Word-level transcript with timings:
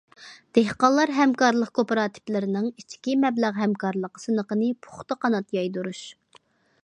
دېھقانلار 0.57 1.11
ھەمكارلىق 1.17 1.69
كوپىراتىپلىرىنىڭ 1.79 2.71
ئىچكى 2.71 3.15
مەبلەغ 3.25 3.61
ھەمكارلىقى 3.65 4.23
سىنىقىنى 4.25 4.71
پۇختا 4.87 5.19
قانات 5.27 5.57
يايدۇرۇش. 5.59 6.01